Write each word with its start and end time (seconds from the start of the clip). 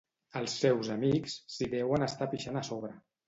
Els 0.39 0.53
seus 0.61 0.89
amics 0.95 1.35
s'hi 1.57 1.69
deuen 1.75 2.07
estar 2.09 2.31
pixant 2.35 2.61
a 2.65 2.67
sobre. 2.73 2.93